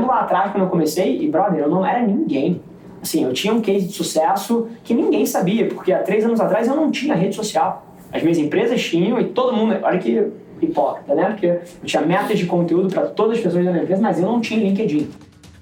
[0.00, 2.60] lembro lá atrás quando eu comecei, e brother, eu não era ninguém.
[3.02, 6.68] Assim, eu tinha um case de sucesso que ninguém sabia, porque há três anos atrás
[6.68, 7.86] eu não tinha rede social.
[8.12, 9.76] As minhas empresas tinham e todo mundo.
[9.82, 10.26] Olha que
[10.60, 11.30] hipócrita, né?
[11.30, 14.26] Porque eu tinha metas de conteúdo para todas as pessoas da minha empresa, mas eu
[14.26, 15.08] não tinha LinkedIn.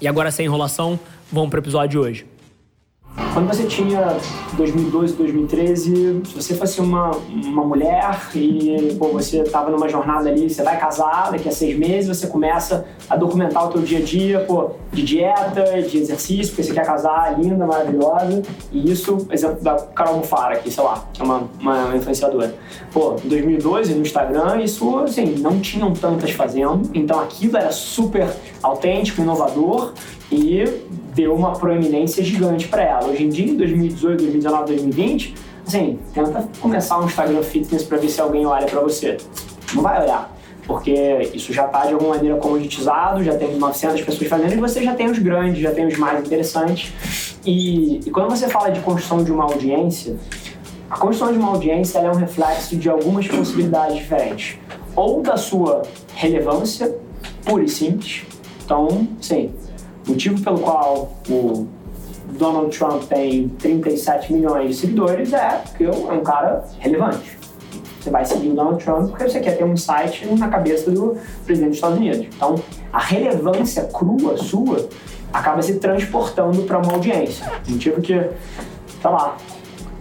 [0.00, 0.98] E agora, sem enrolação,
[1.30, 2.33] vamos para o episódio de hoje.
[3.34, 4.16] Quando você tinha
[4.52, 10.48] 2012, 2013, se você fosse uma, uma mulher e pô, você estava numa jornada ali,
[10.48, 14.02] você vai casar, daqui a seis meses você começa a documentar o teu dia a
[14.02, 18.40] dia, pô, de dieta, de exercício, porque você quer casar, linda, maravilhosa.
[18.70, 22.54] E isso, exemplo da Carol Bufara aqui, sei lá, que é uma, uma influenciadora.
[22.92, 28.28] Pô, em 2012 no Instagram, isso, assim, não tinham tantas fazendo, então aquilo era super
[28.62, 29.92] autêntico, inovador
[30.30, 30.62] e
[31.14, 33.08] deu uma proeminência gigante para ela.
[33.08, 35.34] Hoje em dia, em 2018, 2019, 2020,
[35.66, 39.16] assim, tenta começar um Instagram Fitness para ver se alguém olha para você.
[39.74, 40.34] Não vai olhar,
[40.66, 44.82] porque isso já está de alguma maneira comoditizado, já tem 900 pessoas fazendo e você
[44.82, 46.92] já tem os grandes, já tem os mais interessantes.
[47.44, 50.16] E, e quando você fala de construção de uma audiência,
[50.90, 54.58] a construção de uma audiência é um reflexo de algumas possibilidades diferentes.
[54.96, 55.82] Ou da sua
[56.14, 56.96] relevância,
[57.44, 58.22] pura e simples.
[58.64, 59.50] Então, sim,
[60.06, 61.66] motivo pelo qual o
[62.38, 67.38] Donald Trump tem 37 milhões de seguidores é porque é um cara relevante.
[68.00, 71.16] Você vai seguir o Donald Trump porque você quer ter um site na cabeça do
[71.46, 72.26] presidente dos Estados Unidos.
[72.36, 72.56] Então,
[72.92, 74.88] a relevância crua sua
[75.32, 77.50] acaba se transportando para uma audiência.
[77.66, 79.36] Motivo que, sei lá,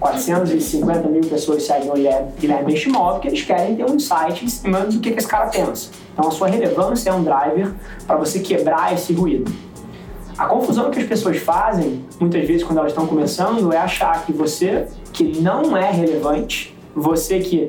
[0.00, 1.94] 450 mil pessoas seguem o
[2.38, 5.46] Guilherme Benchimol porque eles querem ter um insight em cima do que, que esse cara
[5.46, 5.90] pensa.
[6.12, 7.72] Então, a sua relevância é um driver
[8.04, 9.50] para você quebrar esse ruído.
[10.42, 14.32] A confusão que as pessoas fazem, muitas vezes quando elas estão começando, é achar que
[14.32, 17.68] você que não é relevante, você que,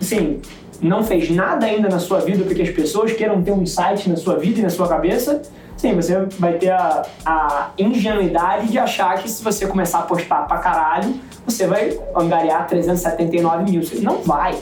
[0.00, 0.40] sim,
[0.80, 4.14] não fez nada ainda na sua vida porque as pessoas queiram ter um insight na
[4.14, 5.42] sua vida e na sua cabeça,
[5.76, 10.46] sim, você vai ter a, a ingenuidade de achar que se você começar a postar
[10.46, 11.12] pra caralho,
[11.44, 13.82] você vai angariar 379 mil.
[14.02, 14.56] Não vai.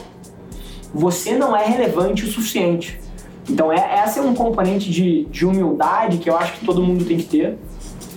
[0.91, 2.99] Você não é relevante o suficiente.
[3.49, 7.05] Então, é, essa é um componente de, de humildade que eu acho que todo mundo
[7.05, 7.57] tem que ter,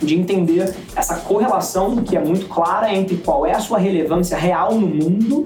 [0.02, 4.74] de entender essa correlação que é muito clara entre qual é a sua relevância real
[4.74, 5.44] no mundo,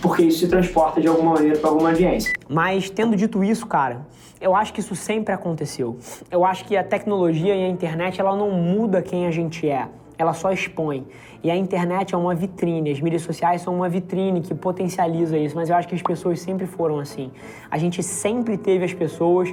[0.00, 2.32] porque isso se transporta de alguma maneira para alguma audiência.
[2.48, 4.06] Mas, tendo dito isso, cara,
[4.40, 5.98] eu acho que isso sempre aconteceu.
[6.30, 9.86] Eu acho que a tecnologia e a internet ela não muda quem a gente é
[10.20, 11.06] ela só expõe.
[11.42, 15.56] E a internet é uma vitrine, as mídias sociais são uma vitrine que potencializa isso,
[15.56, 17.30] mas eu acho que as pessoas sempre foram assim.
[17.70, 19.48] A gente sempre teve as pessoas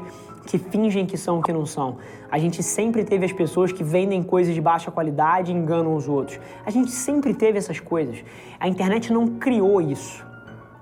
[0.46, 1.98] que fingem que são o que não são.
[2.30, 6.08] A gente sempre teve as pessoas que vendem coisas de baixa qualidade e enganam os
[6.08, 6.40] outros.
[6.66, 8.24] A gente sempre teve essas coisas.
[8.60, 10.26] A internet não criou isso.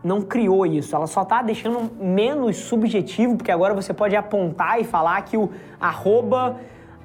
[0.04, 4.84] Não criou isso, ela só está deixando menos subjetivo, porque agora você pode apontar e
[4.84, 6.58] falar que o arroba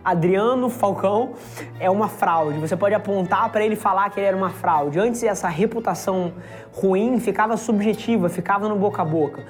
[0.05, 1.35] Adriano Falcão
[1.79, 2.59] é uma fraude.
[2.59, 4.99] Você pode apontar para ele falar que ele era uma fraude.
[4.99, 6.33] Antes essa reputação
[6.73, 9.45] ruim ficava subjetiva, ficava no boca a boca.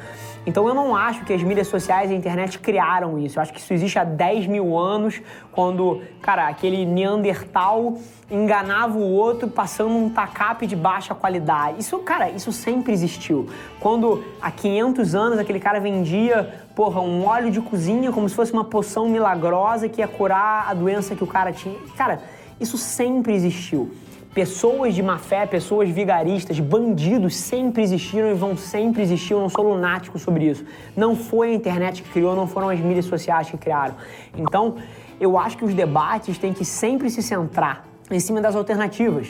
[0.46, 3.38] Então eu não acho que as mídias sociais e a internet criaram isso.
[3.38, 5.20] Eu acho que isso existe há 10 mil anos,
[5.52, 7.98] quando, cara, aquele Neandertal
[8.30, 11.80] enganava o outro passando um tacape de baixa qualidade.
[11.80, 13.48] Isso, cara, isso sempre existiu.
[13.80, 18.52] Quando há 500 anos aquele cara vendia, porra, um óleo de cozinha como se fosse
[18.52, 21.76] uma poção milagrosa que ia curar a doença que o cara tinha.
[21.96, 22.20] Cara,
[22.60, 23.90] isso sempre existiu.
[24.32, 29.32] Pessoas de má fé, pessoas vigaristas, bandidos sempre existiram e vão sempre existir.
[29.32, 30.64] Eu não sou lunático sobre isso.
[30.96, 33.96] Não foi a internet que criou, não foram as mídias sociais que criaram.
[34.36, 34.76] Então,
[35.18, 39.28] eu acho que os debates têm que sempre se centrar em cima das alternativas.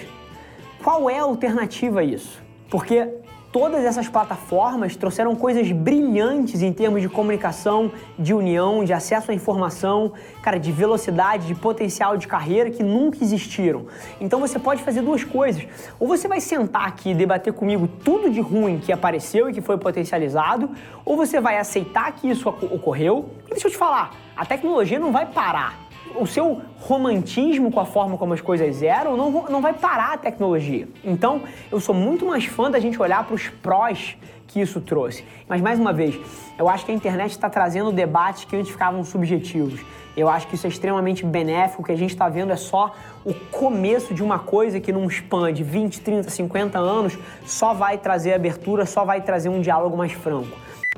[0.82, 2.42] Qual é a alternativa a isso?
[2.70, 3.08] Porque
[3.52, 9.35] Todas essas plataformas trouxeram coisas brilhantes em termos de comunicação, de união, de acesso à
[9.35, 13.87] informação, cara, de velocidade, de potencial de carreira que nunca existiram.
[14.20, 15.67] Então você pode fazer duas coisas.
[15.99, 19.61] Ou você vai sentar aqui e debater comigo tudo de ruim que apareceu e que
[19.61, 20.70] foi potencializado,
[21.05, 23.31] ou você vai aceitar que isso ocorreu.
[23.49, 27.84] E deixa eu te falar, a tecnologia não vai parar o seu romantismo com a
[27.84, 30.88] forma como as coisas eram não, não vai parar a tecnologia.
[31.04, 34.16] Então, eu sou muito mais fã da gente olhar para os prós
[34.46, 35.24] que isso trouxe.
[35.48, 36.18] Mas, mais uma vez,
[36.58, 39.80] eu acho que a internet está trazendo debates que antes ficavam subjetivos.
[40.16, 41.82] Eu acho que isso é extremamente benéfico.
[41.82, 42.92] O que a gente está vendo é só
[43.24, 47.16] o começo de uma coisa que, num span de 20, 30, 50 anos,
[47.46, 50.56] só vai trazer abertura, só vai trazer um diálogo mais franco.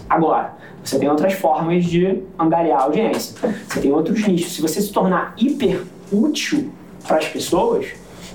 [0.09, 3.37] Agora, você tem outras formas de angariar audiência.
[3.69, 4.53] Você tem outros nichos.
[4.53, 6.71] Se você se tornar hiper útil
[7.07, 7.87] para as pessoas,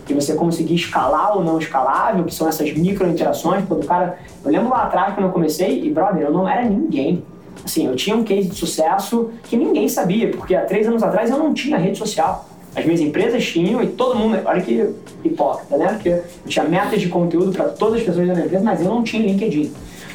[0.10, 4.18] e você conseguir escalar ou não escalável, que são essas micro interações, quando o cara.
[4.44, 7.24] Eu lembro lá atrás quando eu comecei, e brother, eu não era ninguém.
[7.66, 11.30] Assim, eu tinha um case de sucesso que ninguém sabia, porque há três anos atrás
[11.30, 12.48] eu não tinha rede social.
[12.76, 14.94] As minhas empresas tinham e todo mundo, olha que
[15.26, 15.88] hipócrita, né?
[15.88, 18.88] Porque eu tinha metas de conteúdo para todas as pessoas da minha empresa, mas eu
[18.88, 19.74] não tinha LinkedIn.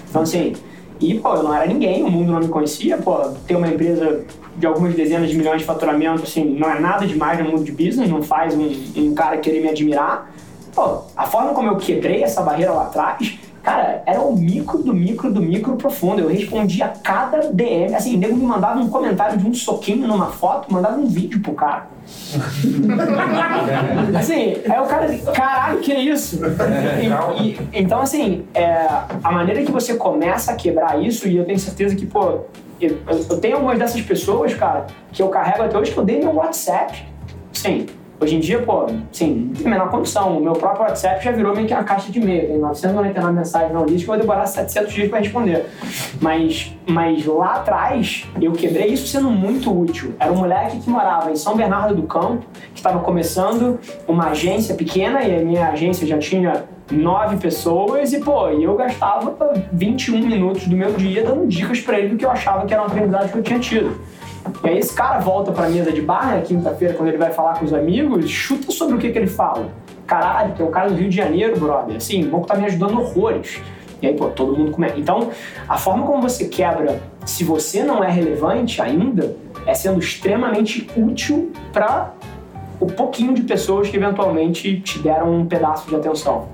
[0.08, 0.54] Então, assim,
[1.02, 3.16] e, pô, eu não era ninguém, o mundo não me conhecia, pô,
[3.46, 4.24] ter uma empresa
[4.56, 7.72] de algumas dezenas de milhões de faturamento, assim, não é nada demais no mundo de
[7.72, 10.30] business, não faz um, um cara querer me admirar.
[10.74, 14.92] Pô, a forma como eu quebrei essa barreira lá atrás Cara, era o micro do
[14.92, 16.20] micro do micro profundo.
[16.20, 17.94] Eu respondia cada DM.
[17.94, 21.40] Assim, o nego me mandava um comentário de um soquinho numa foto, mandava um vídeo
[21.40, 21.86] pro cara.
[24.22, 26.40] assim, aí o cara, caralho, que é isso?
[27.40, 28.86] E, e, então, assim, é,
[29.22, 32.40] a maneira que você começa a quebrar isso, e eu tenho certeza que, pô,
[32.80, 32.98] eu,
[33.30, 36.34] eu tenho algumas dessas pessoas, cara, que eu carrego até hoje que eu dei meu
[36.34, 37.06] WhatsApp.
[37.52, 37.86] Sim,
[38.22, 40.38] Hoje em dia, pô, sim, não tem a menor condição.
[40.38, 42.46] O meu próprio WhatsApp já virou meio que uma caixa de e-mail.
[42.46, 45.66] Tem 999 mensagens na lista que vou demorar 700 dias para responder.
[46.20, 50.14] Mas, mas lá atrás, eu quebrei isso sendo muito útil.
[50.20, 54.76] Era um moleque que morava em São Bernardo do Campo, que estava começando uma agência
[54.76, 59.34] pequena e a minha agência já tinha nove pessoas e, pô, eu gastava
[59.72, 62.84] 21 minutos do meu dia dando dicas para ele do que eu achava que era
[62.84, 64.00] uma aprendizagem que eu tinha tido.
[64.64, 67.58] E aí esse cara volta pra mesa de bar né, quinta-feira, quando ele vai falar
[67.58, 69.70] com os amigos, chuta sobre o que, que ele fala.
[70.06, 71.96] Caralho, tem um cara do Rio de Janeiro, brother.
[71.96, 73.60] Assim, o banco tá me ajudando horrores.
[74.00, 74.98] E aí, pô, todo mundo começa.
[74.98, 75.30] Então,
[75.68, 81.52] a forma como você quebra, se você não é relevante ainda, é sendo extremamente útil
[81.72, 82.12] para
[82.80, 86.48] o pouquinho de pessoas que eventualmente te deram um pedaço de atenção.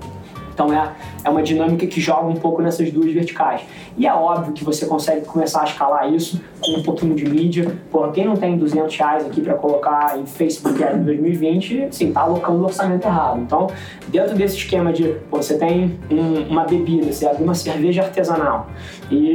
[0.59, 0.91] Então é,
[1.23, 3.61] é uma dinâmica que joga um pouco nessas duas verticais.
[3.97, 7.77] E é óbvio que você consegue começar a escalar isso com um pouquinho de mídia.
[7.89, 12.21] Pô, quem não tem 200 reais aqui para colocar em Facebook Ads 2020, sim, tá
[12.21, 13.39] alocando o orçamento errado.
[13.39, 13.67] Então,
[14.09, 18.67] dentro desse esquema de pô, você tem um, uma bebida, você abre uma cerveja artesanal
[19.09, 19.33] e,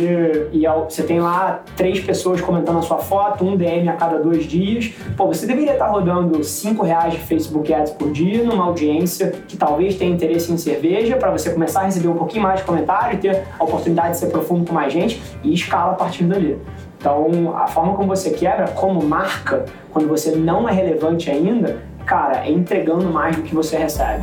[0.53, 4.44] e você tem lá três pessoas comentando a sua foto, um DM a cada dois
[4.44, 8.65] dias, pô, você deveria estar tá rodando 5 reais de Facebook Ads por dia numa
[8.65, 12.61] audiência que talvez tenha interesse em cerveja para você começar a receber um pouquinho mais
[12.61, 16.25] de comentário ter a oportunidade de ser profundo com mais gente e escala a partir
[16.25, 16.61] dali.
[16.99, 22.47] Então, a forma como você quebra como marca, quando você não é relevante ainda, cara,
[22.47, 24.23] é entregando mais do que você recebe.